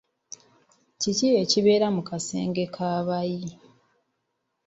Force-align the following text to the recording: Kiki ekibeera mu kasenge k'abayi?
Kiki 0.99 1.27
ekibeera 1.41 1.87
mu 1.95 2.01
kasenge 2.09 2.63
k'abayi? 2.73 3.43